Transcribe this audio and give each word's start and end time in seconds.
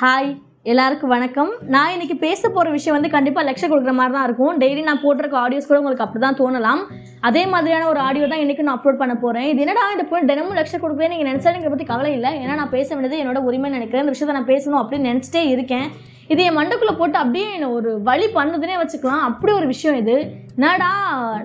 Hi 0.00 0.30
எல்லாருக்கும் 0.70 1.12
வணக்கம். 1.14 1.50
நான் 1.74 1.92
இன்னைக்கு 1.94 2.14
பேச 2.22 2.40
போகிற 2.54 2.68
விஷயம் 2.76 2.96
வந்து 2.96 3.10
கண்டிப்பாக 3.12 3.44
லெக்சர் 3.48 3.70
கொடுக்குற 3.72 3.92
மாதிரி 3.98 4.14
தான் 4.16 4.24
இருக்கும். 4.28 4.56
டெய்லி 4.62 4.82
நான் 4.88 5.00
போட்டிருக்க 5.02 5.36
ஆடியோஸ் 5.42 5.68
கூட 5.68 5.78
உங்களுக்கு 5.82 6.04
அப்படி 6.04 6.20
தான் 6.24 6.38
தோணலாம். 6.40 6.82
அதே 7.28 7.42
மாதிரியான 7.52 7.86
ஒரு 7.92 8.00
ஆடியோ 8.06 8.28
தான் 8.32 8.42
இன்னைக்கு 8.44 8.64
நான் 8.66 8.76
அப்லோட் 8.78 8.98
பண்ண 9.02 9.14
போகிறேன் 9.22 9.46
இது 9.50 9.62
என்னடா 9.64 9.84
இந்த 9.94 10.06
பொண்ணு 10.10 10.30
தினமும் 10.32 10.58
லெக்சர் 10.58 10.82
கொடுக்குறேன் 10.84 11.14
நீங்கள் 11.14 11.30
நினச்சாலும் 11.30 11.74
பற்றி 11.74 11.86
கவலை 11.92 12.10
இல்லை. 12.18 12.32
ஏன்னா 12.42 12.58
நான் 12.62 12.74
பேச 12.76 12.88
வேண்டியது 12.94 13.22
என்னோட 13.22 13.42
உரிமை 13.48 13.72
நினைக்கிறேன். 13.76 14.04
இந்த 14.04 14.16
விஷயத்தை 14.16 14.36
நான் 14.38 14.50
பேசணும் 14.52 14.80
அப்படின்னு 14.82 15.10
நினச்சிட்டே 15.12 15.44
இருக்கேன். 15.54 15.88
இது 16.32 16.42
என் 16.48 16.58
மண்டக்குள்ளே 16.60 16.96
போட்டு 16.98 17.18
அப்படியே 17.22 17.48
என்னை 17.56 17.70
ஒரு 17.78 17.90
வழி 18.10 18.28
பண்ணுதுன்னே 18.38 18.76
வச்சுக்கலாம். 18.82 19.24
அப்படி 19.30 19.52
ஒரு 19.60 19.68
விஷயம் 19.74 19.98
இது. 20.04 20.16
என்னடா 20.58 20.92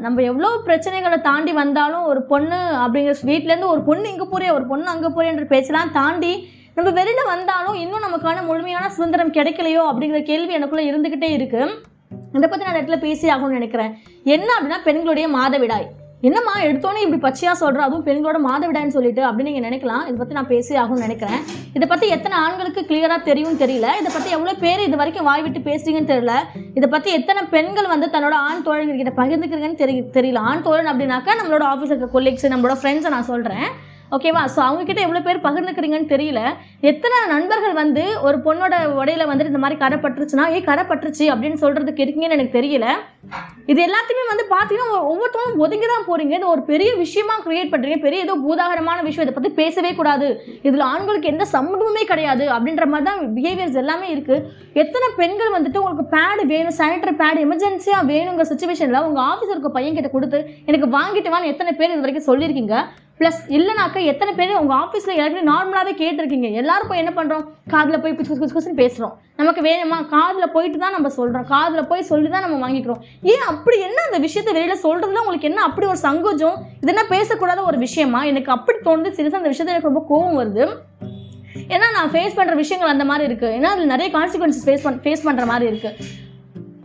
நம்ம 0.06 0.22
எவ்வளோ 0.32 0.52
பிரச்சனைகளை 0.68 1.20
தாண்டி 1.32 1.54
வந்தாலும் 1.64 2.06
ஒரு 2.14 2.24
பொண்ணு 2.32 2.60
அப்படிங்கிற 2.84 3.16
வீட்டிலேருந்து 3.34 3.74
ஒரு 3.76 3.84
பொண்ணு 3.90 4.14
இங்கே 4.14 4.28
போறியா 4.34 4.54
ஒரு 4.60 4.68
பொண்ணு 4.72 4.96
அங்கே 4.96 5.12
போறியன்ற 5.18 5.48
பேச்செல்லாம் 5.54 5.98
தாண்டி 6.00 6.34
நம்ம 6.80 6.92
வெளியில 6.98 7.22
வந்தாலும் 7.26 7.78
இன்னும் 7.84 8.04
நமக்கான 8.04 8.44
முழுமையான 8.46 8.90
சுதந்திரம் 8.90 9.32
கிடைக்கலையோ 9.38 9.82
அப்படிங்கிற 9.90 10.20
கேள்வி 10.24 10.54
எனக்குள்ள 10.58 10.84
இருந்துகிட்டே 10.90 11.30
இருக்கு. 11.38 11.62
இதை 12.36 12.48
பத்தி 12.50 12.66
நான் 12.66 12.78
இடத்துல 12.80 12.98
பேசி 13.00 13.26
ஆகணும்னு 13.30 13.58
நினைக்கிறேன். 13.58 13.92
என்ன 14.36 14.48
அப்படின்னா 14.58 14.78
பெண்களுடைய 14.84 15.28
மாதவிடாய் 15.38 15.88
என்னம்மா 16.28 16.54
எடுத்தோன்னே 16.68 17.02
இப்படி 17.06 17.20
பச்சையா 17.26 17.52
சொல்ற? 17.62 17.80
அதுவும் 17.88 18.06
பெண்களோட 18.06 18.38
மாதவிடாய்னு 18.46 18.96
சொல்லிட்டு 18.96 19.22
அப்படின்னு 19.26 19.50
நீங்க 19.50 19.64
நினைக்கலாம். 19.68 20.06
இதை 20.08 20.16
பத்தி 20.22 20.38
நான் 20.38 20.50
பேசி 20.54 20.76
ஆகணும்னு 20.76 21.06
நினைக்கிறேன். 21.08 21.44
இதை 21.74 21.88
பத்தி 21.88 22.08
எத்தனை 22.16 22.38
ஆண்களுக்கு 22.38 22.82
கிளியரா 22.90 23.18
தெரியும் 23.30 23.60
தெரியல. 23.64 23.90
இதை 24.00 24.10
பத்தி 24.14 24.30
எவ்வளவு 24.38 24.64
பேர் 24.64 24.86
இது 24.88 24.98
வரைக்கும் 25.02 25.28
வாய் 25.30 25.44
விட்டு 25.48 25.62
பேசுறீங்கன்னு 25.70 26.12
தெரியல. 26.14 26.36
இதை 26.80 26.90
பத்தி 26.96 27.12
எத்தனை 27.20 27.44
பெண்கள் 27.56 27.92
வந்து 27.94 28.10
தன்னோட 28.16 28.38
ஆண் 28.48 28.66
தோழர்கள் 28.70 29.02
கிட்ட 29.02 29.14
பகிர்ந்துக்கிறீங்கன்னு 29.22 29.82
தெரிய 29.84 30.02
தெரியல. 30.18 30.42
ஆண் 30.52 30.66
தோழன் 30.70 30.92
அப்படின்னாக்கா 30.94 31.40
நம்மளோட 31.42 31.66
ஆஃபீஸ் 31.74 31.94
இருக்க 31.94 32.10
கொலீக்ஸ் 32.18 32.50
நம்மளோட 32.56 32.78
ஃப்ரெண்ட்ஸை 32.82 33.16
நான் 33.18 33.32
சொல்றேன். 33.34 33.70
ஓகேவா 34.16 34.44
ஸோ 34.54 34.60
அவங்கக்கிட்ட 34.68 35.02
எவ்வளோ 35.06 35.22
பேர் 35.26 35.44
பகிர்ந்துக்கிறீங்கன்னு 35.46 36.12
தெரியல. 36.14 36.42
எத்தனை 36.92 37.18
நண்பர்கள் 37.34 37.76
வந்து 37.82 38.04
ஒரு 38.28 38.38
பொண்ணோட 38.46 38.76
உடையில 39.00 39.28
வந்துட்டு 39.30 39.52
இந்த 39.54 39.62
மாதிரி 39.64 39.78
கரை 39.84 39.98
பட்டுருச்சுன்னா 40.04 40.46
ஏய் 40.56 40.68
கரை 40.70 40.84
பட்டுருச்சு 40.92 41.26
அப்படின்னு 41.34 41.62
சொல்கிறதுக்கு 41.64 42.04
இருக்கீங்கன்னு 42.06 42.38
எனக்கு 42.38 42.58
தெரியல. 42.60 42.88
இது 43.72 43.80
எல்லாத்தையுமே 43.88 44.24
வந்து 44.32 44.46
பார்த்தீங்கன்னா 44.54 44.88
ஒவ்வொருத்தரும் 45.12 45.28
ஒவ்வொருத்தவங்களும் 45.30 45.64
ஒதுங்கி 45.66 45.88
தான் 45.92 46.06
போகிறீங்க 46.08 46.34
இது 46.40 46.48
ஒரு 46.54 46.62
பெரிய 46.72 46.90
விஷயமா 47.04 47.36
கிரியேட் 47.46 47.72
பண்ணுறீங்க 47.74 47.98
பெரிய 48.06 48.26
ஏதோ 48.26 48.36
பூதாகரமான 48.46 49.00
விஷயம். 49.08 49.26
இதை 49.26 49.36
பற்றி 49.36 49.52
பேசவே 49.62 49.92
கூடாது. 50.00 50.28
இதில் 50.68 50.86
ஆண்களுக்கு 50.92 51.32
எந்த 51.34 51.46
சம்பவமே 51.56 52.04
கிடையாது 52.12 52.46
அப்படின்ற 52.56 52.88
மாதிரி 52.94 53.08
தான் 53.10 53.22
பிஹேவியர்ஸ் 53.36 53.80
எல்லாமே 53.84 54.10
இருக்குது 54.16 54.46
எத்தனை 54.84 55.10
பெண்கள் 55.20 55.56
வந்துட்டு 55.58 55.82
உங்களுக்கு 55.82 56.08
பேடு 56.16 56.44
வேணும் 56.54 56.78
சானிட்டரி 56.80 57.14
பேடு 57.22 57.46
எமர்ஜென்சியாக 57.48 58.10
வேணுங்கிற 58.14 58.48
சுச்சுவேஷனில் 58.52 59.06
உங்கள் 59.08 59.28
ஆஃபீஸருக்கு 59.32 59.76
பையன் 59.78 60.00
கிட்ட 60.00 60.12
கொடுத்து 60.16 60.40
எனக்கு 60.72 60.90
வாங்கிட்டு 60.98 61.34
வான்னு 61.36 61.54
எத்தனை 61.54 61.74
பேர் 61.80 61.94
இது 61.94 62.04
வரைக்கும் 62.06 62.30
சொல்லியிருக்கீங்க? 62.30 62.76
ப்ளஸ் 63.20 63.40
இல்லைனாக்கா 63.58 64.02
எத்தனை 64.12 64.32
பேர் 64.38 64.52
உங்கள் 64.60 64.78
ஆஃபீஸில் 64.84 65.16
எல்லாருமே 65.16 65.42
நார்மலாகவே 65.50 65.94
கேட்டிருக்கீங்க. 66.02 66.50
எல்லாரும் 66.62 66.90
போய் 66.90 67.02
என்ன 67.04 67.12
பண்ணுறோம் 67.18 67.44
காதில் 67.74 68.02
போய் 68.04 68.16
குச்சு 68.18 68.38
குச்சு 68.42 68.56
குச்சுன்னு 68.56 68.82
பேசுகிறோம் 68.82 69.16
நமக்கு 69.40 69.62
வேணுமா? 69.70 69.98
காதில் 70.14 70.52
போயிட்டு 70.56 70.78
தான் 70.84 70.96
நம்ம 70.98 71.10
சொல்கிறோம் 71.18 71.48
காதில் 71.54 71.88
போய் 71.90 72.08
சொல்லி 72.12 72.30
தான் 72.36 72.46
நம்ம 72.46 72.60
வாங்கிக்கிறோம். 72.66 73.02
ஏன் 73.34 73.46
அப்படி 73.52 73.78
என்ன 73.88 74.06
அந்த 74.10 74.20
விஷயத்தை 74.28 74.54
வெளியில் 74.58 74.84
சொல்கிறதுல 74.86 75.24
உங்களுக்கு 75.24 75.50
என்ன 75.52 75.64
அப்படி 75.70 75.88
ஒரு 75.94 76.02
சங்கோஜம்? 76.08 76.58
இதெல்லாம் 76.84 77.12
பேசக்கூடாத 77.16 77.66
ஒரு 77.72 77.80
விஷயமா? 77.86 78.22
எனக்கு 78.32 78.52
அப்படி 78.58 78.80
தோணுது. 78.88 79.12
சீரியஸாக 79.18 79.42
அந்த 79.42 79.54
விஷயத்தில் 79.54 79.76
எனக்கு 79.76 79.92
ரொம்ப 79.92 80.06
கோவம் 80.12 80.40
வருது. 80.42 80.66
ஏன்னா 81.74 81.88
நான் 81.98 82.12
ஃபேஸ் 82.16 82.38
பண்ணுற 82.40 82.56
விஷயங்கள் 82.64 82.94
அந்த 82.94 83.06
மாதிரி 83.12 83.24
இருக்குது 83.30 83.56
ஏன்னா 83.58 83.70
அதில் 83.76 83.94
நிறைய 83.94 84.10
கான்சிக்வன்சஸ் 84.18 84.66
ஃபேஸ் 84.68 84.86
பண் 84.88 85.00
ஃபேஸ் 85.06 85.26
பண்ணுற 85.28 85.46
மாதிரி 85.52 85.68
இருக்குது 85.72 85.96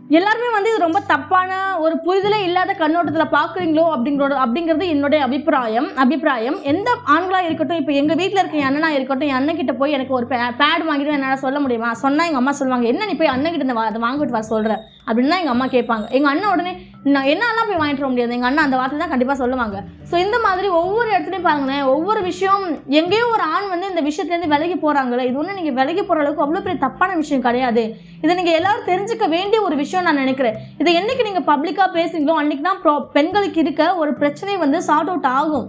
எல்லாருமே 0.09 0.49
வந்து 0.53 0.69
இது 0.69 0.77
ரொம்ப 0.77 0.99
தப்பான 1.03 1.51
ஒரு 1.77 1.95
புரிதலே 2.05 2.39
இல்லாத 2.43 2.73
கண்ணோட்டத்தில் 2.73 3.31
பார்க்குறீங்களோ 3.31 3.85
அப்படிங்கிறோட 3.93 4.33
அப்படிங்கிறது 4.43 4.85
என்னுடைய 4.87 5.23
அபிப்பிராயம் 5.23 5.87
அபிப்பிராயம். 5.97 6.57
எந்த 6.63 6.89
ஆண்களாக 7.07 7.45
இருக்கட்டும் 7.45 7.77
இப்போ 7.77 7.91
எங்கள் 7.91 8.17
வீட்டில் 8.17 8.39
இருக்க 8.39 8.57
என் 8.57 8.69
அண்ணனாக 8.69 8.93
இருக்கட்டும் 8.93 9.27
என் 9.27 9.35
அண்ணன் 9.35 9.55
கிட்ட 9.55 9.73
போய் 9.73 9.91
எனக்கு 9.91 10.13
ஒரு 10.13 10.27
பேட் 10.27 10.85
வாங்கிட்டு 10.89 11.15
என்னால் 11.15 11.37
சொல்ல 11.37 11.59
முடியுமா? 11.59 11.93
சொன்னால் 11.93 12.27
எங்கள் 12.27 12.37
அம்மா 12.37 12.51
சொல்லுவாங்க 12.51 12.87
என்ன 12.87 13.05
நீ 13.05 13.15
போய் 13.15 13.27
அண்ணன் 13.27 13.51
கிட்ட 13.51 13.73
வா- 13.73 13.87
அதை 13.87 14.01
வாங்கிட்டு 14.01 14.37
வர 14.37 14.45
சொல்கிற 14.45 14.75
அப்படின்னு 15.07 15.27
தான் 15.27 15.41
எங்கள் 15.43 15.55
அம்மா 15.55 15.67
கேட்பாங்க. 15.67 16.05
எங்கள் 16.09 16.31
அண்ணன் 16.31 16.51
உடனே 16.51 16.73
நான் 17.13 17.27
என்னெல்லாம் 17.31 17.67
போய் 17.69 17.79
வாங்கிட்டு 17.79 18.03
வர 18.03 18.09
முடியாது. 18.11 18.35
எங்கள் 18.35 18.49
அண்ணன் 18.49 18.65
அந்த 18.67 18.77
வார்த்தை 18.79 18.97
தான் 19.01 19.11
கண்டிப்பாக 19.11 19.37
சொல்லுவாங்க. 19.41 19.77
ஸோ 20.09 20.15
இந்த 20.23 20.37
மாதிரி 20.45 20.67
ஒவ்வொரு 20.79 21.07
இடத்துலையும் 21.13 21.45
பாருங்களேன் 21.47 21.83
ஒவ்வொரு 21.95 22.21
விஷயம் 22.29 22.63
எங்கேயோ 22.99 23.25
ஒரு 23.35 23.43
ஆண் 23.55 23.67
வந்து 23.73 23.89
இந்த 23.91 24.01
விஷயத்துலேருந்து 24.07 24.51
விலகி 24.53 24.77
போகிறாங்களே 24.83 25.27
இது 25.29 25.39
ஒன்று 25.41 25.57
நீங்கள் 25.59 25.77
விலகி 25.79 26.03
போகிற 26.03 26.23
அளவுக்கு 26.23 26.45
அவ்வளோ 26.45 26.63
பெரிய 26.65 26.79
தப்பான 26.85 27.15
விஷயம் 27.21 27.45
கிடையாது. 27.47 27.83
இதை 28.23 28.33
நீங்கள் 28.41 28.57
எல்லாரும் 28.59 28.89
தெரிஞ்சுக்க 28.91 29.27
வேண்டிய 29.37 29.61
ஒரு 29.67 29.77
விஷயம் 29.83 30.07
நான் 30.09 30.21
நினைக்கிறேன். 30.23 30.57
இதை 30.83 30.93
என்னைக்கு 31.01 31.27
நீங்கள் 31.29 31.47
பப்ளிக்காக 31.51 31.89
பேசுகிறீங்களோ 31.99 32.41
அன்றைக்கி 32.43 32.65
தான் 32.69 32.81
ப்ரா 32.85 32.95
பெண்களுக்கு 33.17 33.61
இருக்க 33.65 33.93
ஒரு 34.03 34.13
பிரச்சனை 34.21 34.55
வந்து 34.65 34.79
சார்ட் 34.89 35.11
அவுட் 35.13 35.31
ஆகும். 35.39 35.67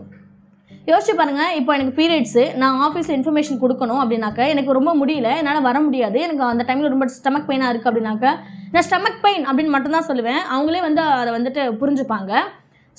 யோசிச்சு 0.87 1.13
பாருங்க 1.17 1.55
இப்போ 1.55 1.77
எனக்கு 1.77 1.95
பீரியட்ஸு 2.01 2.55
நான் 2.55 2.81
ஆஃபீஸில் 2.81 3.15
இன்ஃபர்மேஷன் 3.17 3.61
கொடுக்கணும் 3.61 4.01
அப்படின்னாக்க 4.03 4.49
எனக்கு 4.49 4.73
ரொம்ப 4.73 4.97
முடியல 4.97 5.37
என்னால் 5.37 5.63
வர 5.63 5.81
முடியாது. 5.81 6.21
எனக்கு 6.21 6.45
அந்த 6.45 6.65
டைமில் 6.69 6.89
ரொம்ப 6.89 7.07
ஸ்டமக் 7.07 7.49
பெயினாக 7.49 7.73
இருக்குது 7.73 7.91
அப்படின்னாக்க 7.93 8.27
நான் 8.73 8.87
ஸ்டமக் 8.91 9.19
பெயின் 9.23 9.49
அப்படின்னு 9.49 9.67
மட்டும்தான் 9.67 10.07
சொல்லுவேன். 10.07 10.41
அவங்களே 10.55 10.81
வந்து 10.81 11.01
அதை 11.03 11.33
வந்துட்டு 11.35 11.63
புரிஞ்சுப்பாங்க. 11.81 12.33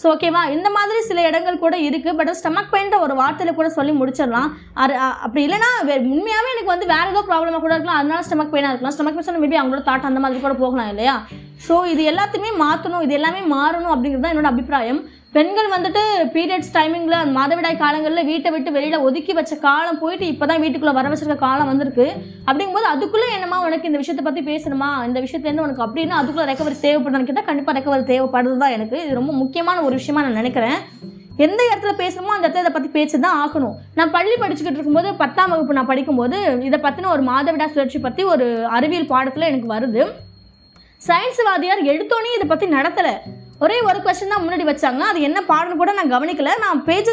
ஸோ 0.03 0.05
ஓகேவா 0.13 0.49
இந்த 0.49 0.69
மாதிரி 0.69 1.01
சில 1.01 1.21
இடங்கள் 1.21 1.59
கூட 1.59 1.77
இருக்குது 1.77 2.15
பட் 2.15 2.31
ஸ்டமக் 2.43 2.73
பெயின்ற 2.73 2.99
ஒரு 2.99 3.13
வார்த்தையில் 3.15 3.55
கூட 3.55 3.69
சொல்லி 3.69 3.91
முடிச்சிடலாம். 3.91 4.49
அது 4.73 4.97
அப்படி 4.97 5.45
இல்லைன்னா 5.47 5.69
வே- 5.83 6.01
உண்மையாகவே 6.15 6.51
எனக்கு 6.53 6.73
வந்து 6.73 6.85
வேறு 6.85 7.09
ஏதோ 7.09 7.23
ப்ராப்ளமாக 7.29 7.59
கூட 7.59 7.73
இருக்கலாம். 7.73 7.99
அதனால 7.99 8.21
ஸ்டமக் 8.29 8.53
பெயினாக 8.53 8.73
இருக்கலாம். 8.73 8.95
ஸ்டமக் 8.97 9.17
பெயின் 9.19 9.41
மேபி 9.43 9.61
அவங்களோட 9.61 9.83
தாட் 9.89 10.09
அந்த 10.11 10.19
மாதிரி 10.19 10.41
கூட 10.41 10.53
போகலாம் 10.53 10.89
இல்லையா? 10.89 11.15
ஸோ 11.67 11.85
இது 11.85 12.11
எல்லாத்தையுமே 12.11 12.51
மாற்றணும் 12.63 13.01
இது 13.01 13.13
எல்லாமே 13.13 13.39
மாறணும் 13.55 13.93
அப்படிங்கிறது 13.95 14.19
தான் 14.19 14.35
என்னோட 14.35 14.51
அபிப்பிராயம். 14.53 15.01
பெண்கள் 15.37 15.67
வந்துட்டு 15.73 16.01
பீரியட்ஸ் 16.35 16.71
டைமிங்கில் 16.75 17.31
மாதவிடாய் 17.35 17.79
காலங்களில் 17.81 18.27
வீட்டை 18.29 18.49
விட்டு 18.53 18.69
வெளியில் 18.75 19.03
ஒதுக்கி 19.07 19.33
வச்ச 19.37 19.55
காலம் 19.65 19.99
போயிட்டு 20.03 20.25
இப்போ 20.33 20.45
தான் 20.49 20.61
வீட்டுக்குள்ளே 20.63 20.93
வர 20.97 21.09
வச்சிருக்க 21.11 21.35
காலம் 21.43 21.69
வந்திருக்கு. 21.71 22.05
அப்படிங்கும்போது 22.47 22.87
அதுக்குள்ளே 22.93 23.27
என்னமா 23.35 23.57
உனக்கு 23.65 23.89
இந்த 23.89 23.99
விஷயத்தை 24.01 24.23
பற்றி 24.27 24.41
பேசணுமா? 24.49 24.89
இந்த 25.07 25.19
விஷயத்துலேருந்து 25.25 25.65
உனக்கு 25.65 25.83
அப்படின்னா 25.85 26.15
அதுக்குள்ளே 26.21 26.47
ரெக்கவரி 26.51 26.77
தேவைப்படுதுன்னு 26.85 27.29
கேட்டால் 27.29 27.47
கண்டிப்பாக 27.49 27.75
ரெக்கவரி 27.77 28.05
தேவைப்படுது 28.11 28.57
தான் 28.63 28.75
எனக்கு. 28.77 28.97
இது 29.05 29.19
ரொம்ப 29.19 29.33
முக்கியமான 29.41 29.83
ஒரு 29.87 29.95
விஷயமா 29.99 30.23
நான் 30.27 30.39
நினைக்கிறேன். 30.41 30.77
எந்த 31.47 31.59
இடத்துல 31.69 31.93
பேசணுமோ 32.03 32.33
அந்த 32.35 32.45
இடத்துல 32.45 32.65
இதை 32.65 32.73
பற்றி 32.77 32.91
பேச்சு 32.97 33.17
தான் 33.25 33.39
ஆகணும். 33.45 33.75
நான் 33.99 34.13
பள்ளி 34.17 34.35
படிச்சுக்கிட்டு 34.43 34.79
இருக்கும்போது 34.79 35.11
பத்தாம் 35.23 35.53
வகுப்பு 35.53 35.79
நான் 35.79 35.91
படிக்கும்போது 35.91 36.39
இதை 36.69 36.79
பற்றின 36.85 37.11
ஒரு 37.15 37.25
மாதவிடா 37.31 37.67
சுழற்சி 37.73 38.01
பற்றி 38.07 38.23
ஒரு 38.35 38.47
அறிவியல் 38.77 39.11
பாடத்தில் 39.13 39.49
எனக்கு 39.51 39.69
வருது. 39.75 40.03
சயின்ஸ்வாதியார் 41.09 41.89
எடுத்தோன்னே 41.93 42.31
இதை 42.37 42.47
பற்றி 42.53 42.67
நடத்தலை. 42.77 43.15
ஒரே 43.65 43.77
ஒரு 43.89 43.99
கொஸ்டின் 44.05 44.33
தான் 44.33 44.43
முன்னாடி 44.43 44.65
வச்சாங்க. 44.69 45.03
அது 45.11 45.19
என்ன 45.27 45.39
பாடம்னு 45.51 45.81
கூட 45.81 45.91
நான் 45.99 46.13
கவனிக்கல. 46.15 46.51
நான் 46.63 46.81
பேஜ் 46.87 47.11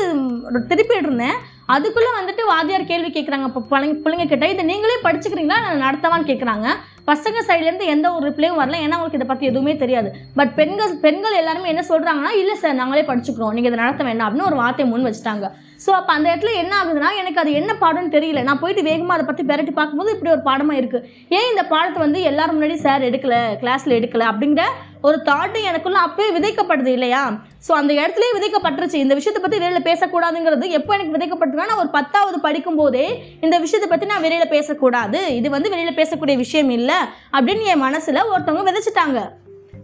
திருப்பிட்டு 0.70 1.06
இருந்தேன் 1.08 1.36
அதுக்குள்ளே 1.74 2.10
வந்துட்டு 2.16 2.42
வாதியார் 2.50 2.90
கேள்வி 2.90 3.10
கேட்குறாங்க 3.12 3.46
இப்போ 3.50 3.60
பிள்ளைங்க 3.70 3.94
பிள்ளைங்க 4.04 4.26
கிட்ட. 4.32 4.46
இதை 4.54 4.64
நீங்களே 4.70 4.96
படிச்சுக்கிறீங்களா? 5.06 5.58
நான் 5.66 5.84
நடத்தவான்னு 5.86 6.28
கேட்குறாங்க 6.30 6.66
பசங்க 7.10 7.38
சைட்லேருந்து 7.46 7.86
எந்த 7.94 8.06
ஒரு 8.16 8.24
ரிப்ளையும் 8.28 8.60
வரல. 8.60 8.76
ஏன்னா 8.84 8.96
அவங்களுக்கு 8.96 9.18
இதை 9.20 9.28
பற்றி 9.30 9.48
எதுவுமே 9.50 9.72
தெரியாது. 9.82 10.08
பட் 10.38 10.52
பெண்கள் 10.58 10.92
பெண்கள் 11.04 11.38
எல்லாருமே 11.40 11.72
என்ன 11.72 11.82
சொல்கிறாங்கன்னா 11.90 12.32
இல்லை 12.40 12.54
சார் 12.62 12.78
நாங்களே 12.80 13.04
படிச்சுக்கிறோம். 13.10 13.54
நீங்கள் 13.56 13.70
இதை 13.72 13.80
நடத்த 13.82 14.04
வேண்டாம். 14.08 14.28
அப்படின்னு 14.28 14.48
ஒரு 14.50 14.60
வார்த்தையை 14.62 14.86
முன் 14.92 15.06
வச்சுட்டாங்க. 15.08 15.48
ஸோ 15.84 15.90
அப்போ 15.98 16.12
அந்த 16.16 16.26
இடத்துல 16.32 16.52
என்ன 16.62 16.72
ஆகுதுன்னா 16.80 17.10
எனக்கு 17.20 17.42
அது 17.42 17.52
என்ன 17.60 17.72
பாடம்னு 17.82 18.14
தெரியல. 18.16 18.42
நான் 18.48 18.62
போயிட்டு 18.62 18.88
வேகமாக 18.90 19.16
அதை 19.18 19.26
பற்றி 19.30 19.44
பெரட்டி 19.50 19.74
பார்க்கும்போது 19.80 20.14
இப்படி 20.14 20.32
ஒரு 20.36 20.42
பாடமாக 20.48 20.80
இருக்குது 20.82 21.06
ஏன் 21.38 21.50
இந்த 21.52 21.64
பாடத்தை 21.74 22.00
வந்து 22.06 22.20
எல்லாரும் 22.30 22.56
முன்னாடி 22.58 22.78
சார் 22.86 23.08
எடுக்கலை 23.10 23.40
கிளாஸில் 23.62 23.98
எடுக்கலை 24.00 24.26
அப்படிங்கிற 24.32 24.64
ஒரு 25.08 25.18
தாட்டு 25.28 25.58
எனக்குள்ள 25.70 25.98
அப்பவே 26.06 26.28
விதைக்கப்படுது 26.36 26.90
இல்லையா? 26.96 27.22
ஸோ 27.66 27.72
அந்த 27.80 27.92
இடத்துலயே 27.98 28.30
விதைக்கப்பட்டுருச்சு. 28.36 28.98
இந்த 29.04 29.14
விஷயத்தை 29.18 29.40
பற்றி 29.42 29.60
வெளியில் 29.62 29.88
பேசக்கூடாதுங்கிறது 29.90 30.68
எப்போ 30.78 30.92
எனக்கு 30.96 31.16
விதைக்கப்பட்டிருக்கா 31.16 31.68
நான் 31.70 31.82
ஒரு 31.84 31.90
பத்தாவது 31.98 32.38
படிக்கும் 32.46 32.80
போதே 32.80 33.06
இந்த 33.46 33.58
விஷயத்தை 33.64 33.88
பற்றி 33.90 34.08
நான் 34.12 34.24
வெளியில 34.26 34.46
பேசக்கூடாது. 34.56 35.20
இது 35.38 35.50
வந்து 35.56 35.72
வெளியில் 35.74 35.98
பேசக்கூடிய 36.00 36.36
விஷயம் 36.44 36.72
இல்லை 36.78 36.98
அப்படின்னு 37.38 37.72
என் 37.74 37.86
மனசில் 37.86 38.28
ஒருத்தவங்க 38.32 38.64
விதைச்சிட்டாங்க. 38.70 39.20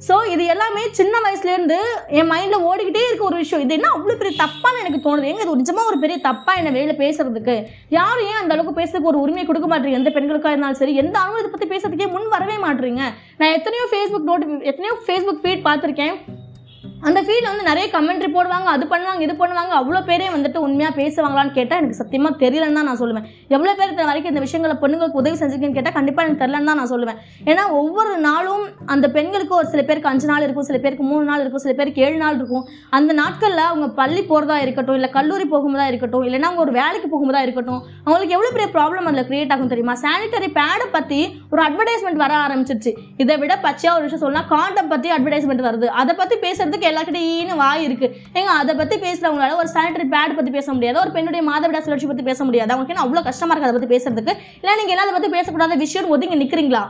ஸோ 0.06 0.14
இது 0.32 0.42
எல்லாமே 0.52 0.82
சின்ன 0.98 1.14
வயசுலேருந்து 1.24 1.78
என் 2.18 2.30
மைண்டில் 2.30 2.64
ஓடிக்கிட்டே 2.68 3.02
இருக்க 3.06 3.24
ஒரு 3.28 3.36
விஷயம். 3.42 3.62
இது 3.64 3.74
என்ன 3.78 3.88
அவ்வளோ 3.96 4.14
பெரிய 4.20 4.34
தப்பான்னு 4.42 4.82
எனக்கு 4.82 5.00
தோணுது. 5.06 5.30
எங்க 5.30 5.44
இது 5.44 5.58
நிஜமாக 5.62 5.90
ஒரு 5.90 5.98
பெரிய 6.04 6.16
தப்பா 6.28 6.52
என்ன 6.60 6.72
வெளியில் 6.76 7.00
பேசுறதுக்கு? 7.02 7.56
யாரும் 7.98 8.28
ஏன் 8.30 8.40
அந்த 8.42 8.54
அளவுக்கு 8.56 8.78
பேசுறதுக்கு 8.80 9.12
ஒரு 9.12 9.22
உரிமை 9.24 9.44
கொடுக்க 9.46 9.68
மாட்டீங்க? 9.72 10.00
எந்த 10.00 10.12
பெண்களுக்காக 10.16 10.54
இருந்தாலும் 10.54 10.80
சரி 10.82 10.94
எந்த 11.04 11.16
ஆணும் 11.24 11.40
இதை 11.42 11.50
பற்றி 11.54 11.68
பேசுறதுக்கே 11.72 12.08
முன் 12.14 12.34
வரவே 12.36 12.58
மாட்டீங்க. 12.66 13.02
நான் 13.40 13.56
எத்தனையோ 13.58 13.86
ஃபேஸ்புக் 13.92 14.28
நோட்டு 14.30 14.68
எத்தனையோ 14.72 14.94
ஃபேஸ்புக் 15.08 15.42
ஃபீட் 15.44 15.66
பார்த்துருக்கேன். 15.68 16.16
அந்த 17.08 17.18
ஃபீல்டில் 17.26 17.50
வந்து 17.50 17.68
நிறைய 17.68 17.86
கமெண்ட்ரி 17.94 18.28
போடுவாங்க 18.34 18.68
அது 18.76 18.84
பண்ணுவாங்க 18.90 19.22
இது 19.26 19.34
பண்ணுவாங்க. 19.42 19.72
அவ்வளோ 19.80 20.00
பேரே 20.08 20.26
வந்துட்டு 20.34 20.58
உண்மையாக 20.66 20.98
பேசுவாங்களான்னு 20.98 21.56
கேட்டால் 21.58 21.80
எனக்கு 21.80 22.00
சத்தியமாக 22.00 22.40
தெரியலன்னு 22.42 22.78
தான் 22.78 22.88
நான் 22.88 23.00
சொல்லுவேன். 23.02 23.28
எவ்வளோ 23.56 23.72
பேர் 23.78 23.92
இது 23.92 24.04
வரைக்கும் 24.08 24.32
இந்த 24.32 24.42
விஷயங்களை 24.44 24.74
பொண்ணுங்களுக்கு 24.82 25.20
உதவி 25.20 25.36
செஞ்சுக்கன்னு 25.40 25.76
கேட்டால் 25.76 25.94
கண்டிப்பாக 25.96 26.24
எனக்கு 26.26 26.42
தெரிலன்னு 26.42 26.68
தான் 26.70 26.78
நான் 26.80 26.90
சொல்லுவேன். 26.92 27.18
ஏன்னா 27.50 27.62
ஒவ்வொரு 27.78 28.12
நாளும் 28.26 28.64
அந்த 28.94 29.06
பெண்களுக்கு 29.16 29.54
ஒரு 29.60 29.68
சில 29.72 29.82
பேருக்கு 29.88 30.10
அஞ்சு 30.10 30.26
நாள் 30.30 30.44
இருக்கும் 30.46 30.66
சில 30.68 30.78
பேருக்கு 30.84 31.04
மூணு 31.12 31.24
நாள் 31.30 31.42
இருக்கும் 31.42 31.62
சில 31.64 31.72
பேருக்கு 31.78 32.02
ஏழு 32.06 32.18
நாள் 32.22 32.36
இருக்கும். 32.40 32.64
அந்த 32.98 33.12
நாட்களில் 33.20 33.64
அவங்க 33.70 33.86
பள்ளி 34.00 34.22
போகிறதா 34.30 34.58
இருக்கட்டும் 34.64 34.98
இல்லை 34.98 35.10
கல்லூரி 35.16 35.46
போகும்போதா 35.54 35.86
இருக்கட்டும் 35.92 36.24
இல்லைன்னா 36.28 36.48
அவங்க 36.50 36.64
ஒரு 36.66 36.74
வேலைக்கு 36.80 37.10
போகும்போதா 37.14 37.42
இருக்கட்டும் 37.46 37.80
அவங்களுக்கு 38.04 38.36
எவ்வளோ 38.36 38.52
பெரிய 38.56 38.68
ப்ராப்ளம் 38.76 39.08
அதில் 39.10 39.28
கிரியேட் 39.30 39.54
ஆகும் 39.56 39.72
தெரியுமா? 39.72 39.96
சானிட்டரி 40.04 40.50
பேடை 40.60 40.86
பற்றி 40.96 41.20
ஒரு 41.52 41.62
அட்வர்டைஸ்மெண்ட் 41.66 42.22
வர 42.24 42.36
ஆரம்பிச்சிருச்சு. 42.44 42.94
இதை 43.24 43.36
விட 43.42 43.56
பச்சையாக 43.66 43.96
ஒரு 43.98 44.06
விஷயம் 44.08 44.24
சொன்னால் 44.26 44.48
காண்டம் 44.54 44.92
பற்றி 44.94 45.10
அட்வர்டைஸ்மெண்ட் 45.16 45.66
வருது. 45.68 45.90
அதை 46.02 46.14
பற்றி 46.22 46.38
பேசுறதுக்கு 46.46 46.90
எல்லாருக்கிட்டையும் 46.92 47.62
வாய் 47.64 47.84
இருக்கு. 47.88 48.08
ஏங்க 48.38 48.54
அதை 48.62 48.74
பற்றி 48.82 48.98
பேசுறவங்களால 49.08 49.58
ஒரு 49.64 49.70
சானிட்டரி 49.76 50.08
பேட் 50.16 50.38
பற்றி 50.38 50.54
பேச 50.60 50.68
முடியாது. 50.78 50.98
ஒரு 51.04 51.12
பெண்ணுடைய 51.18 51.44
மாதவிடா 51.50 51.82
சுழற்சி 51.88 52.08
பற்றி 52.12 52.26
பேச 52.30 52.40
முடியாது. 52.48 52.72
அவங்களுக்கு 52.72 52.96
என்ன 52.96 53.26
கஷ்டம்? 53.28 53.38
கஷ்டமா 53.40 53.54
இருக்கு 53.54 53.70
அதை 53.70 53.76
பத்தி 53.78 53.94
பேசுறதுக்கு. 53.94 54.32
இல்ல 54.62 54.80
நீங்க 54.80 54.92
என்ன 54.94 55.04
அதை 55.06 55.14
பத்தி 55.16 55.30
பேசக்கூடாத? 55.36 55.76
விஷயம் 55.84 56.10
ஒதுங்கி 56.14 56.42
நிக்கிறீங்களா? 56.42 56.82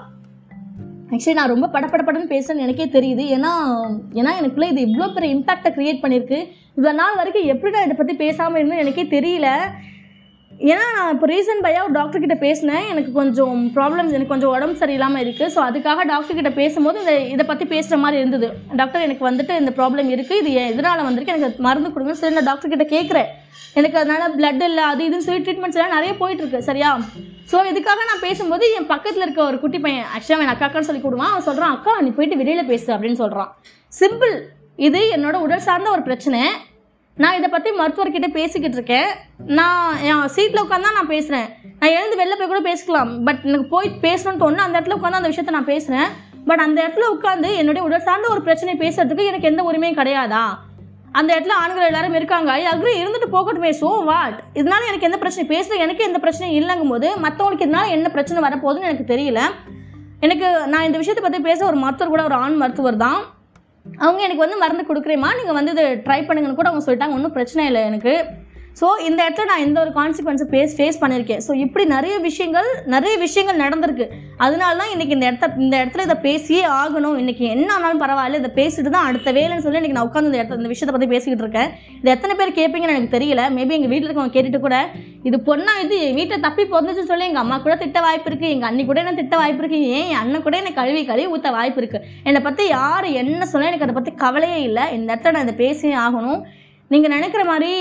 ஆக்சுவலி 1.14 1.38
நான் 1.38 1.52
ரொம்ப 1.52 1.66
படப்படப்படன்னு 1.74 2.32
பேசுறேன்னு 2.32 2.64
எனக்கே 2.64 2.86
தெரியுது. 2.96 3.22
ஏன்னா 3.36 3.52
ஏன்னா 4.20 4.32
எனக்குள்ள 4.40 4.66
இது 4.72 4.80
இவ்வளோ 4.88 5.06
பெரிய 5.14 5.36
இம்பாக்டை 5.36 5.70
கிரியேட் 5.76 6.02
பண்ணியிருக்கு 6.02 6.38
இவ்வளோ 6.76 6.92
நாள் 7.00 7.18
வரைக்கும் 7.20 7.48
எப்படி 7.52 7.72
நான் 7.74 7.86
இதை 7.86 7.96
பற்றி 8.00 8.14
பேசாமல் 8.24 8.60
இருந்தேன் 8.60 8.82
எனக்கே 8.82 9.04
தெரியல. 9.16 9.48
ஏன்னா 10.70 10.86
நான் 10.96 11.12
இப்போ 11.14 11.26
ரீசன்ட் 11.32 11.64
பையா 11.66 11.80
ஒரு 11.86 11.94
டாக்டர் 11.98 12.22
கிட்ட 12.24 12.36
பேசினேன். 12.46 12.86
எனக்கு 12.92 13.10
கொஞ்சம் 13.18 13.58
ப்ராப்ளம்ஸ் 13.76 14.14
எனக்கு 14.16 14.32
கொஞ்சம் 14.34 14.54
உடம்பு 14.56 14.80
சரியில்லாமல் 14.82 15.22
இருக்குது 15.24 15.52
ஸோ 15.56 15.60
அதுக்காக 15.68 16.06
டாக்டர் 16.12 16.38
கிட்ட 16.40 16.52
பேசும்போது 16.62 17.00
இந்த 17.02 17.14
இதை 17.34 17.46
பற்றி 17.50 17.66
பேசுகிற 17.74 17.98
மாதிரி 18.04 18.22
இருந்தது. 18.22 18.48
டாக்டர் 18.80 19.06
எனக்கு 19.08 19.28
வந்துட்டு 19.30 19.54
இந்த 19.62 19.72
ப்ராப்ளம் 19.78 20.10
இருக்குது 20.16 20.40
இது 20.42 20.52
எதனால் 20.72 21.06
வந்திருக்கு. 21.08 21.36
எனக்கு 21.36 21.68
மருந்து 21.68 21.94
கொடுங்க. 21.96 22.16
சரி 22.22 22.36
நான் 22.38 22.50
டாக்டர் 22.50 22.74
கிட்ட 22.74 22.86
கேட்குறேன் 22.96 23.30
எனக்கு 23.78 23.98
அதனால 24.00 24.24
பிளட் 24.38 24.64
இல்லை 24.68 24.84
அது 24.92 25.02
இதுன்னு 25.08 25.26
சொல்லி 25.26 25.44
ட்ரீட்மெண்ட்ஸ் 25.46 25.78
எல்லாம் 25.78 25.96
நிறைய 25.96 26.12
போயிட்டு 26.20 26.42
இருக்கு 26.44 26.68
சரியா? 26.70 26.90
ஸோ 27.50 27.58
இதுக்காக 27.70 28.00
நான் 28.10 28.24
பேசும்போது 28.26 28.64
என் 28.78 28.90
பக்கத்தில் 28.94 29.24
இருக்க 29.26 29.42
ஒரு 29.50 29.58
குட்டி 29.62 29.78
பையன் 29.84 30.08
ஆக்சுவலாக 30.14 30.44
என் 30.46 30.54
அக்காக்கான்னு 30.54 30.88
சொல்லி 30.88 31.02
கொடுவான் 31.04 31.32
அவன் 31.32 31.46
சொல்கிறான் 31.48 31.74
அக்கா 31.76 31.94
நீ 32.06 32.10
போயிட்டு 32.18 32.40
வெளியில் 32.40 32.70
பேசு 32.72 32.88
அப்படின்னு 32.94 33.20
சொல்கிறான் 33.22 33.50
சிம்பிள் 33.92 34.34
இது 34.88 35.00
என்னோட 35.16 35.36
உடல் 35.46 35.66
சார்ந்த 35.68 35.88
ஒரு 35.96 36.02
பிரச்சனை. 36.08 36.40
நான் 37.16 37.36
இதை 37.38 37.48
பற்றி 37.50 37.70
மருத்துவர்கிட்ட 37.78 38.28
பேசிக்கிட்டு 38.36 38.76
இருக்கேன். 38.78 39.08
நான் 39.58 39.88
என் 40.10 40.30
சீட்டில் 40.36 40.62
உட்காந்து 40.62 40.98
நான் 40.98 41.12
பேசுகிறேன் 41.14 41.48
நான் 41.80 41.94
எழுந்து 41.96 42.20
வெளில 42.20 42.36
போய் 42.38 42.50
கூட 42.52 42.60
பேசிக்கலாம். 42.68 43.10
பட் 43.26 43.42
எனக்கு 43.48 43.68
போய் 43.74 43.88
பேசணும்னு 44.06 44.42
தோணும் 44.42 44.64
அந்த 44.66 44.76
இடத்துல 44.78 44.98
உட்காந்து 44.98 45.20
அந்த 45.20 45.30
விஷயத்த 45.32 45.56
நான் 45.58 45.70
பேசுகிறேன் 45.72 46.10
பட் 46.48 46.62
அந்த 46.66 46.78
இடத்துல 46.84 47.08
உட்காந்து 47.16 47.48
என்னுடைய 47.60 47.82
உடல் 47.88 48.06
சார்ந்த 48.08 48.28
ஒரு 48.34 48.42
பிரச்சனை 48.46 48.74
பேசுறதுக்கு 48.84 49.28
எனக்கு 49.30 49.50
எந்த 49.50 49.62
உரிமையும் 49.70 49.98
கிடையாதா? 50.00 50.44
அந்த 51.18 51.28
இடத்துல 51.34 51.54
ஆண்கள் 51.62 51.88
எல்லாரும் 51.88 52.16
இருக்காங்க. 52.18 52.48
ஐ 52.58 52.62
அக்ரி 52.72 52.92
இருந்துட்டு 53.00 53.28
போகட்டுமே 53.36 53.70
ஸோ 53.80 53.90
வாட்? 54.10 54.36
இதனால 54.60 54.88
எனக்கு 54.90 55.08
எந்த 55.08 55.18
பிரச்சனை 55.22 55.44
பேசுறது 55.52 55.84
எனக்கு 55.84 56.06
எந்த 56.08 56.18
பிரச்சனையும் 56.24 56.58
இல்லைங்கும் 56.60 56.92
போது 56.94 57.08
மற்றவங்களுக்கு 57.24 57.66
இதனால 57.68 57.88
என்ன 57.96 58.10
பிரச்சனை 58.16 58.44
வரப்போகுதுன்னு 58.46 58.88
எனக்கு 58.90 59.10
தெரியல. 59.12 59.42
எனக்கு 60.26 60.46
நான் 60.72 60.86
இந்த 60.88 60.98
விஷயத்தை 61.00 61.22
பற்றி 61.24 61.40
பேச 61.48 61.60
ஒரு 61.70 61.78
மருத்துவர் 61.84 62.14
கூட 62.14 62.24
ஒரு 62.28 62.36
ஆண் 62.44 62.60
மருத்துவர் 62.62 63.02
தான். 63.06 63.20
அவங்க 64.04 64.20
எனக்கு 64.26 64.44
வந்து 64.44 64.60
மருந்து 64.62 64.84
கொடுக்குறேம்மா 64.88 65.30
நீங்கள் 65.38 65.58
வந்து 65.58 65.74
இது 65.76 65.84
ட்ரை 66.06 66.20
பண்ணுங்கன்னு 66.28 66.58
கூட 66.60 66.70
அவங்க 66.70 66.84
சொல்லிட்டாங்க. 66.86 67.16
ஒன்றும் 67.18 67.36
பிரச்சனை 67.38 67.64
இல்லை 67.70 67.82
எனக்கு. 67.90 68.14
ஸோ 68.78 68.86
இந்த 69.06 69.20
இடத்துல 69.24 69.46
நான் 69.50 69.62
எந்த 69.64 69.78
ஒரு 69.84 69.90
கான்சிக்வன்ஸை 69.96 70.46
ஃபேஸ் 70.50 70.74
ஃபேஸ் 70.76 70.98
பண்ணியிருக்கேன் 71.00 71.40
ஸோ 71.46 71.52
இப்படி 71.62 71.84
நிறைய 71.94 72.14
விஷயங்கள் 72.26 72.68
நிறைய 72.94 73.14
விஷயங்கள் 73.22 73.60
நடந்திருக்கு. 73.62 74.06
அதனால 74.44 74.72
தான் 74.80 74.92
இன்றைக்கி 74.94 75.14
இந்த 75.16 75.26
இடத்த 75.30 75.48
இந்த 75.64 75.74
இடத்துல 75.82 76.04
இதை 76.06 76.16
பேசியே 76.26 76.62
ஆகணும். 76.80 77.16
இன்றைக்கி 77.22 77.44
என்ன 77.54 77.68
ஆனாலும் 77.76 78.02
பரவாயில்ல 78.04 78.40
இதை 78.42 78.50
பேசிட்டு 78.60 78.92
தான் 78.96 79.08
அடுத்த 79.08 79.32
வேலைன்னு 79.38 79.64
சொல்லி 79.64 79.80
இன்றைக்கி 79.80 79.98
நான் 79.98 80.08
உட்காந்து 80.08 80.30
இந்த 80.30 80.40
இடத்த 80.40 80.60
இந்த 80.62 80.72
விஷயத்தை 80.72 80.94
பற்றி 80.96 81.10
பேசிக்கிட்டு 81.14 81.44
இருக்கேன். 81.46 81.70
இது 82.00 82.14
எத்தனை 82.14 82.36
பேர் 82.40 82.56
கேட்பீங்கன்னு 82.60 82.96
எனக்கு 82.96 83.14
தெரியல. 83.16 83.44
மேபி 83.56 83.76
எங்கள் 83.78 83.92
வீட்டில் 83.94 84.08
இருக்கவங்க 84.08 84.34
கேட்டுட்டு 84.36 84.62
கூட 84.66 84.78
இது 85.30 85.38
பொண்ணா 85.50 85.74
இது 85.84 85.98
வீட்டில் 86.20 86.44
தப்பி 86.46 86.64
பிறந்துச்சுன்னு 86.72 87.12
சொல்லி 87.12 87.28
எங்கள் 87.30 87.44
அம்மா 87.44 87.58
கூட 87.66 87.76
திட்ட 87.84 88.00
வாய்ப்பு 88.06 88.28
இருக்குது 88.32 88.54
எங்கள் 88.56 88.70
அண்ணி 88.70 88.84
கூட 88.90 88.98
என்ன 89.04 89.14
திட்ட 89.20 89.36
வாய்ப்பு 89.42 89.62
இருக்குது 89.64 89.90
ஏன் 89.98 90.08
என் 90.12 90.20
அண்ணன் 90.22 90.46
கூட 90.48 90.56
என்னை 90.62 90.74
கழுவி 90.80 91.04
கழுவி 91.12 91.28
ஊற்ற 91.34 91.52
வாய்ப்பு 91.58 91.80
இருக்குது 91.82 92.06
என்னை 92.30 92.42
பற்றி 92.48 92.64
யார் 92.78 93.08
என்ன 93.22 93.50
சொல்ல 93.52 93.70
எனக்கு 93.72 93.86
அதை 93.88 93.96
பற்றி 93.98 94.14
கவலையே 94.24 94.58
இல்லை. 94.70 94.86
இந்த 94.96 95.08
இடத்துல 95.12 95.34
நான் 95.36 95.46
இதை 95.48 95.56
பேசியே 95.64 95.96
ஆகணும். 96.06 96.40
நீங்கள் 96.92 97.14
நினைக்கிற 97.16 97.42
மாதிரி 97.52 97.72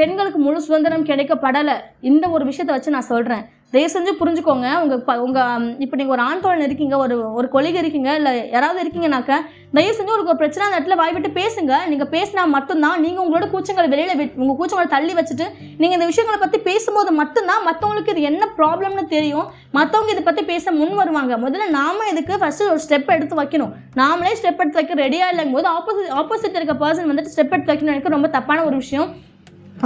பெண்களுக்கு 0.00 0.40
முழு 0.46 0.58
சுதந்திரம் 0.66 1.08
கிடைக்கப்படலை. 1.12 1.76
இந்த 2.10 2.24
ஒரு 2.38 2.44
விஷயத்தை 2.50 2.74
வச்சு 2.74 2.96
நான் 2.96 3.12
சொல்கிறேன் 3.12 3.44
தயவு 3.74 3.90
செஞ்சு 3.92 4.12
புரிஞ்சுக்கோங்க. 4.18 4.68
உங்கள் 4.82 5.00
ப 5.06 5.14
உங்கள் 5.24 5.64
இப்போ 5.84 5.96
நீங்கள் 6.00 6.14
ஒரு 6.14 6.22
ஆண் 6.26 6.40
தோழன் 6.44 6.66
இருக்கீங்க 6.66 6.94
ஒரு 7.04 7.16
ஒரு 7.38 7.48
கொலிகை 7.54 7.80
இருக்கீங்க 7.82 8.10
இல்லை 8.18 8.32
யாராவது 8.54 8.78
இருக்கீங்கனாக்க 8.84 9.32
தயவு 9.76 9.96
செஞ்சு 9.96 10.12
உங்களுக்கு 10.12 10.32
ஒரு 10.34 10.40
பிரச்சனை 10.42 10.62
அந்த 10.66 10.78
இடத்துல 10.78 10.96
வாய் 11.00 11.14
விட்டு 11.16 11.30
பேசுங்க. 11.40 11.72
நீங்கள் 11.90 12.10
பேசினா 12.14 12.44
மட்டும்தான் 12.54 13.02
நீங்கள் 13.04 13.24
உங்களோட 13.24 13.48
கூச்சங்களை 13.54 13.90
வெளியில் 13.94 14.22
உங்கள் 14.42 14.58
கூச்சங்களை 14.60 14.88
தள்ளி 14.94 15.12
வச்சுட்டு 15.18 15.46
நீங்கள் 15.82 15.96
இந்த 15.98 16.08
விஷயங்களை 16.12 16.38
பற்றி 16.44 16.60
பேசும்போது 16.70 17.12
மட்டும்தான் 17.20 17.62
மற்றவங்களுக்கு 17.68 18.14
இது 18.14 18.24
என்ன 18.30 18.50
ப்ராப்ளம்னு 18.60 19.06
தெரியும். 19.14 19.46
மற்றவங்க 19.78 20.14
இதை 20.16 20.24
பற்றி 20.30 20.44
பேச 20.52 20.72
முன் 20.80 20.98
வருவாங்க. 21.02 21.36
முதல்ல 21.46 21.70
நாம 21.78 22.08
இதுக்கு 22.14 22.42
ஃபஸ்ட்டு 22.42 22.72
ஒரு 22.74 22.82
ஸ்டெப் 22.86 23.14
எடுத்து 23.18 23.42
வைக்கணும். 23.42 23.74
நாமளே 24.02 24.34
ஸ்டெப் 24.40 24.62
எடுத்து 24.64 24.80
வைக்க 24.82 25.02
ரெடியாக 25.04 25.32
இல்லைங்கும் 25.34 25.58
போது 25.60 25.70
ஆப்போசிட் 25.76 26.12
ஆப்போசிட் 26.22 26.60
இருக்க 26.60 26.76
பர்சன் 26.84 27.10
வந்துட்டு 27.12 27.34
ஸ்டெப் 27.36 27.54
எடுத்து 27.56 27.72
வைக்கணும் 27.72 27.96
எனக்கு 27.96 28.16
ரொம்ப 28.18 28.30
தப்பான 28.38 28.64
ஒரு 28.70 28.78
விஷயம். 28.84 29.10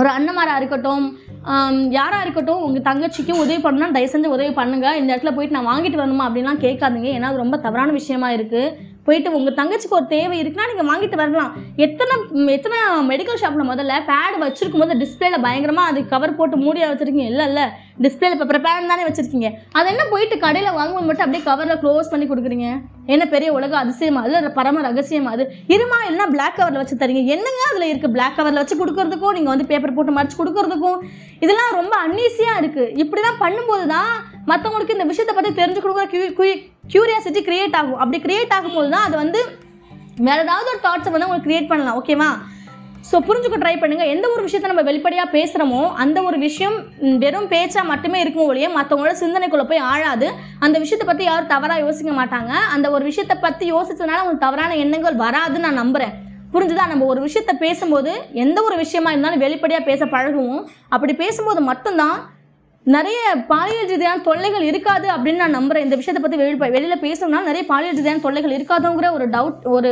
ஒரு 0.01 0.09
அண்ணமாராக 0.17 0.61
இருக்கட்டும் 0.61 1.05
யாராக 1.99 2.25
இருக்கட்டும் 2.25 2.63
உங்கள் 2.67 2.87
தங்கச்சிக்கு 2.89 3.33
உதவி 3.43 3.61
பண்ணணும்னா 3.65 3.89
தயவு 3.97 4.13
செஞ்சு 4.13 4.35
உதவி 4.37 4.53
பண்ணுங்கள் 4.59 4.99
இந்த 5.01 5.09
இடத்துல 5.13 5.33
போயிட்டு 5.37 5.57
நான் 5.57 5.71
வாங்கிட்டு 5.73 6.01
வரணுமா 6.01 6.27
அப்படின்லாம் 6.29 6.63
கேட்காதீங்க. 6.67 7.09
ஏன்னா 7.17 7.31
அது 7.31 7.43
ரொம்ப 7.45 7.57
தவறான 7.67 7.93
விஷயமா 8.01 8.29
இருக்குது 8.37 8.91
போயிட்டு 9.07 9.35
உங்கள் 9.39 9.57
தங்கச்சிக்கு 9.61 9.99
ஒரு 9.99 10.07
தேவை 10.13 10.37
இருக்குன்னா 10.41 10.67
நீங்கள் 10.71 10.89
வாங்கிட்டு 10.91 11.17
வரலாம். 11.21 11.53
எத்தனை 11.87 12.15
எத்தனை 12.57 12.79
மெடிக்கல் 13.11 13.41
ஷாப்பில் 13.43 13.71
முதல்ல 13.71 13.95
பேடு 14.11 14.37
வச்சிருக்கும் 14.45 14.83
போது 14.83 14.99
டிஸ்பிளேல 15.03 15.39
பயங்கரமாக 15.47 15.91
அது 15.93 16.01
கவர் 16.13 16.37
போட்டு 16.41 16.57
மூடியாக 16.65 16.91
வச்சுருக்கீங்க. 16.93 17.29
இல்லை 17.33 17.47
இல்லை. 17.51 17.65
டிஸ்பிளேல 18.05 18.37
இப்போ 18.37 18.47
ப்ரிப்பேர் 18.51 18.91
தானே 18.93 19.07
வச்சுருக்கீங்க. 19.09 19.49
அது 19.79 19.87
என்ன 19.93 20.05
போயிட்டு 20.13 20.37
கடையில் 20.45 20.77
வாங்கும்போது 20.79 21.09
மட்டும் 21.09 21.27
அப்படியே 21.27 21.45
கவரில் 21.49 21.81
க்ளோஸ் 21.83 22.11
பண்ணி 22.13 22.27
கொடுக்குறீங்க? 22.33 22.69
என்ன 23.15 23.25
பெரிய 23.35 23.49
உலக 23.59 23.77
அதிசயமா 23.85 24.21
அது? 24.27 24.51
பரம 24.59 24.83
ரகசியமா 24.89 25.31
அது? 25.37 25.47
இருமா 25.75 25.99
இல்லைனா 26.09 26.27
பிளாக் 26.35 26.59
கவரில் 26.59 26.83
வச்சு 26.83 27.01
தரீங்க. 27.03 27.23
என்னங்க 27.37 27.63
அதில் 27.71 27.89
இருக்குது 27.91 28.15
பிளாக் 28.17 28.37
கவரில் 28.39 28.63
வச்சு 28.63 28.81
கொடுக்கறதுக்கும் 28.83 29.37
நீங்கள் 29.39 29.55
வந்து 29.55 29.69
பேப்பர் 29.73 29.97
போட்டு 29.97 30.17
மறைச்சு 30.19 30.39
கொடுக்கறதுக்கும்? 30.41 31.01
இதெல்லாம் 31.45 31.73
ரொம்ப 31.81 31.95
அன்னீசியாக 32.07 32.61
இருக்குது 32.63 32.93
இப்படி 33.05 33.23
தான் 33.29 33.43
பண்ணும்போது 33.45 33.87
தான் 33.97 34.13
மற்றவங்களுக்கு 34.53 34.97
இந்த 34.99 35.09
விஷயத்தை 35.11 35.35
பற்றி 35.35 35.53
தெரிஞ்சு 35.63 35.83
கொடுக்குற 35.83 36.07
கியூரியாசிட்டி 36.85 37.41
கிரியேட் 37.49 37.77
ஆகும். 37.81 37.99
அப்படி 38.03 38.19
கிரியேட் 38.25 38.55
ஆகும்போது 38.57 38.89
தான் 38.95 39.07
அது 39.09 39.17
வந்து 39.23 39.41
வேற 40.29 40.39
ஏதாவது 40.47 40.69
ஒரு 40.73 40.81
தாட்ஸை 40.87 41.11
வந்து 41.13 41.27
உங்களுக்கு 41.29 41.49
கிரியேட் 41.49 41.71
பண்ணலாம். 41.71 41.99
ஓகேவா 42.01 42.31
ஸோ 43.11 43.17
புரிஞ்சுக்க 43.29 43.57
ட்ரை 43.63 43.73
பண்ணுங்க. 43.81 44.05
எந்த 44.15 44.27
ஒரு 44.35 44.43
விஷயத்த 44.47 44.71
நம்ம 44.71 44.83
வெளிப்படையாக 44.89 45.29
பேசுகிறோமோ 45.37 45.81
அந்த 46.03 46.19
ஒரு 46.29 46.37
விஷயம் 46.45 46.77
வெறும் 47.23 47.49
பேச்சா 47.53 47.83
மட்டுமே 47.91 48.19
இருக்கும் 48.25 48.49
ஒழிய 48.51 48.67
மற்றவங்களோட 48.77 49.15
சிந்தனைக்குள்ளே 49.23 49.65
போய் 49.71 49.83
ஆழாது. 49.93 50.29
அந்த 50.65 50.77
விஷயத்தை 50.85 51.07
பற்றி 51.09 51.25
யாரும் 51.29 51.51
தவறாக 51.55 51.85
யோசிக்க 51.87 52.13
மாட்டாங்க. 52.21 52.53
அந்த 52.75 52.87
ஒரு 52.97 53.05
விஷயத்தை 53.11 53.37
பற்றி 53.47 53.67
யோசிச்சதுனால 53.73 54.21
உங்களுக்கு 54.23 54.47
தவறான 54.47 54.77
எண்ணங்கள் 54.85 55.17
வராதுன்னு 55.25 55.67
நான் 55.67 55.81
நம்புகிறேன் 55.83 56.15
புரிஞ்சுதா? 56.55 56.87
நம்ம 56.93 57.07
ஒரு 57.13 57.21
விஷயத்த 57.27 57.53
பேசும்போது 57.65 58.13
எந்த 58.45 58.59
ஒரு 58.69 58.77
விஷயமா 58.85 59.11
இருந்தாலும் 59.13 59.45
வெளிப்படையாக 59.45 59.89
பேச 59.91 60.05
பழகுவோம். 60.15 60.63
அப்படி 60.95 61.13
பேசும்போது 61.23 61.61
மட்டும்தான் 61.71 62.17
நிறைய 62.87 63.19
பாலியல் 63.51 63.91
ரீதியான 63.91 64.23
தொல்லைகள் 64.29 64.65
இருக்காது 64.69 65.07
அப்படின்னு 65.15 65.43
நான் 65.43 65.59
நம்புறேன். 65.59 65.85
இந்த 65.87 65.97
விஷயத்தை 65.99 66.23
பற்றி 66.23 66.39
வெளியில் 66.41 66.73
வெளியில் 66.77 67.03
பேசணும்னா 67.05 67.41
நிறைய 67.49 67.65
பாலியல் 67.69 67.99
ரீதியான 67.99 68.23
தொல்லைகள் 68.25 68.55
இருக்காதுங்கிற 68.57 69.11
ஒரு 69.17 69.27
டவுட் 69.35 69.67
ஒரு 69.75 69.91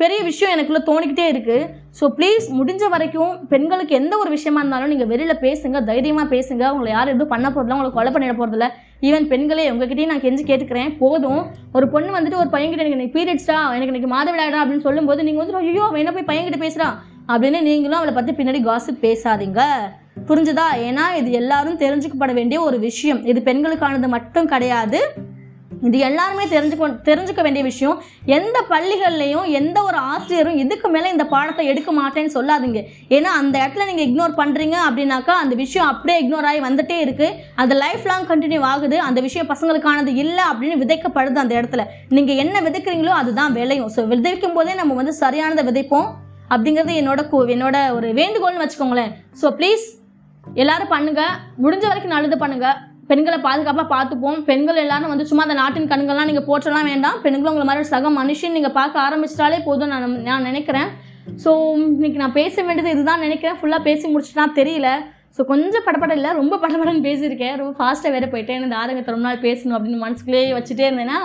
பெரிய 0.00 0.18
விஷயம் 0.28 0.52
எனக்குள்ள 0.54 0.80
தோணிக்கிட்டே 0.88 1.24
இருக்கு. 1.32 1.56
ஸோ 1.98 2.04
ப்ளீஸ் 2.18 2.44
முடிஞ்ச 2.58 2.84
வரைக்கும் 2.94 3.32
பெண்களுக்கு 3.52 3.94
எந்த 4.00 4.14
ஒரு 4.22 4.30
விஷயமா 4.36 4.60
இருந்தாலும் 4.62 4.92
நீங்கள் 4.92 5.10
வெளியில் 5.12 5.42
பேசுங்க 5.46 5.82
தைரியமாக 5.90 6.26
பேசுங்க. 6.34 6.64
உங்களை 6.74 6.90
யாரும் 6.94 7.14
எதுவும் 7.14 7.32
பண்ண 7.34 7.46
போகிறதில்ல 7.48 7.78
உங்களை 7.78 7.92
கொலை 7.96 8.12
பண்ணிட 8.16 8.34
போகிறதில்ல 8.40 8.68
ஈவன் 9.08 9.28
பெண்களே 9.32 9.66
உங்ககிட்டயும் 9.72 10.12
நான் 10.12 10.24
கெஞ்சி 10.26 10.44
கேட்டுக்கிறேன். 10.50 10.92
போதும். 11.02 11.42
ஒரு 11.78 11.88
பொண்ணு 11.94 12.16
வந்துட்டு 12.18 12.42
ஒரு 12.44 12.50
பையன்கிட்ட 12.56 12.84
எனக்கு 12.84 12.98
இன்னைக்கு 12.98 13.18
பீரியட்ஸ்டா 13.18 13.58
எனக்கு 13.76 13.92
இன்னைக்கு 13.92 14.14
மாதவிடாடா 14.16 14.60
அப்படின்னு 14.62 14.88
சொல்லும்போது 14.88 15.26
நீங்கள் 15.28 15.44
வந்து 15.44 15.62
ஐயோ 15.64 15.84
அவன் 15.88 16.02
என்ன 16.04 16.12
போய் 16.16 16.30
பையன்கிட்ட 16.30 16.60
பேசுகிறான் 16.66 16.96
அப்படின்னு 17.32 17.60
நீங்களும் 17.70 18.00
அவளை 18.00 18.14
பற்றி 18.18 18.32
பின்னாடி 18.36 18.60
காசிப் 18.68 19.04
பேசாதீங்க. 19.06 19.62
புரிஞ்சுதா? 20.28 20.66
ஏன்னா 20.88 21.06
இது 21.20 21.30
எல்லாரும் 21.40 21.80
தெரிஞ்சுக்கப்பட 21.84 22.32
வேண்டிய 22.38 22.60
ஒரு 22.68 22.78
விஷயம். 22.88 23.24
இது 23.30 23.40
பெண்களுக்கானது 23.48 24.08
மட்டும் 24.18 24.52
கிடையாது. 24.52 25.00
இது 25.88 25.98
எல்லாருமே 26.06 26.44
தெரிஞ்சுக்க 26.52 26.86
தெரிஞ்சுக்க 27.08 27.40
வேண்டிய 27.46 27.64
விஷயம். 27.68 27.98
எந்த 28.36 28.58
பள்ளிகள்லையும் 28.70 29.46
எந்த 29.58 29.78
ஒரு 29.88 29.98
ஆசிரியரும் 30.12 30.56
இதுக்கு 30.62 30.88
மேலே 30.94 31.08
இந்த 31.14 31.24
பாடத்தை 31.34 31.64
எடுக்க 31.72 31.90
மாட்டேன்னு 31.98 32.34
சொல்லாதீங்க. 32.36 32.80
ஏன்னா 33.16 33.32
அந்த 33.40 33.54
இடத்துல 33.62 33.86
நீங்கள் 33.90 34.06
இக்னோர் 34.08 34.34
பண்ணுறீங்க 34.40 34.76
அப்படின்னாக்கா 34.86 35.34
அந்த 35.42 35.56
விஷயம் 35.62 35.90
அப்படியே 35.92 36.16
இக்னோர் 36.22 36.48
ஆகி 36.50 36.60
வந்துட்டே 36.66 36.96
இருக்குது 37.04 37.36
அது 37.64 37.76
லைஃப் 37.84 38.08
லாங் 38.10 38.26
கண்டினியூ 38.32 38.62
ஆகுது. 38.72 38.98
அந்த 39.08 39.20
விஷயம் 39.26 39.50
பசங்களுக்கானது 39.52 40.14
இல்லை 40.24 40.46
அப்படின்னு 40.52 40.80
விதைக்கப்படுது 40.82 41.44
அந்த 41.44 41.54
இடத்துல. 41.60 41.84
நீங்கள் 42.18 42.40
என்ன 42.44 42.62
விதைக்கிறீங்களோ 42.68 43.14
அதுதான் 43.20 43.54
விளையும். 43.58 43.92
ஸோ 43.96 44.06
விதைக்கும் 44.14 44.56
போதே 44.58 44.74
நம்ம 44.80 44.96
வந்து 45.02 45.14
சரியானதை 45.24 45.64
விதைப்போம். 45.70 46.10
அப்படிங்கிறது 46.54 46.92
என்னோட 47.02 47.22
என்னோட 47.54 47.76
ஒரு 47.98 48.10
வேண்டுகோள்னு 48.20 48.64
வச்சுக்கோங்களேன். 48.64 49.14
ஸோ 49.42 49.48
ப்ளீஸ் 49.60 49.86
எல்லாரும் 50.62 50.92
பண்ணுங்க. 50.94 51.22
முடிஞ்ச 51.64 51.84
வரைக்கும் 51.88 52.14
நல்லது 52.14 52.38
பண்ணுங்க. 52.44 52.68
பெண்களை 53.10 53.38
பாதுகாப்பாக 53.44 53.88
பார்த்துப்போம். 53.94 54.38
பெண்கள் 54.48 54.80
எல்லாரும் 54.84 55.12
வந்து 55.12 55.26
சும்மா 55.28 55.44
அந்த 55.46 55.56
நாட்டின் 55.60 55.90
கண்கள்லாம் 55.92 56.28
நீங்கள் 56.30 56.48
போற்றலாம் 56.48 56.88
வேண்டாம். 56.92 57.20
பெண்களும் 57.26 57.52
உங்களை 57.52 57.66
மாதிரி 57.68 57.82
ஒரு 57.84 57.92
சக 57.94 58.10
மனுஷன் 58.20 58.56
நீங்கள் 58.56 58.74
பார்க்க 58.80 59.06
ஆரம்பிச்சிட்டாலே 59.06 59.60
போதும் 59.68 59.92
நான் 59.92 60.16
நான் 60.30 60.48
நினைக்கிறேன். 60.50 60.90
ஸோ 61.44 61.50
இன்னைக்கு 61.96 62.20
நான் 62.22 62.36
பேச 62.40 62.54
வேண்டியது 62.66 62.92
இதுதான் 62.94 63.24
நினைக்கிறேன். 63.26 63.56
ஃபுல்லாக 63.60 63.86
பேசி 63.88 64.06
முடிச்சுட்டா 64.14 64.46
தெரியல. 64.60 64.90
ஸோ 65.38 65.44
கொஞ்சம் 65.50 65.84
படப்பட 65.86 66.12
இல்லை 66.18 66.30
ரொம்ப 66.38 66.54
படபடன்னு 66.62 67.04
பேசியிருக்கேன். 67.08 67.54
ரொம்ப 67.60 67.72
ஃபாஸ்ட்டாக 67.80 68.12
வேறு 68.14 68.30
போயிட்டேன். 68.32 68.64
இந்த 68.68 68.76
ஆரங்கத்தை 68.80 69.12
ரொம்ப 69.14 69.26
நாள் 69.28 69.44
பேசணும் 69.44 69.76
அப்படின்னு 69.76 70.00
மனசுக்குள்ளேயே 70.04 70.48
வச்சுட்டே 70.56 70.86
இருந்தேன்னா 70.88 71.18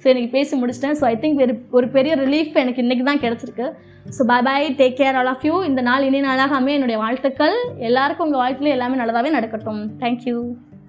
ஸோ 0.00 0.08
எனக்கு 0.12 0.30
பேசி 0.36 0.58
முடிச்சிட்டேன். 0.62 0.98
ஸோ 1.00 1.06
ஐ 1.12 1.14
திங்க் 1.24 1.44
ஒரு 1.46 1.54
ஒரு 1.78 1.88
பெரிய 1.96 2.14
ரிலீஃப் 2.24 2.58
எனக்கு 2.64 2.82
இன்னைக்கு 2.84 3.06
தான் 3.10 3.22
கிடச்சிருக்கு. 3.26 3.68
So 4.16 4.24
bye 4.32 4.40
bye 4.48 4.58
take 4.82 4.98
care 5.02 5.18
all 5.20 5.32
of 5.34 5.46
you 5.50 5.54
இந்த 5.70 5.84
நாள் 5.90 6.08
இனி 6.08 6.20
நாளாகாமே 6.28 6.74
என்னுடைய 6.78 6.98
வாழ்த்துக்கள். 7.04 7.56
எல்லாருக்கும் 7.90 8.28
உங்கள் 8.28 8.44
வாழ்க்கையில 8.44 8.76
எல்லாமே 8.78 9.00
நல்லதாகவே 9.02 9.36
நடக்கட்டும். 9.38 9.82
தேங்க்யூ 10.04 10.36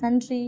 நன்றி. 0.06 0.44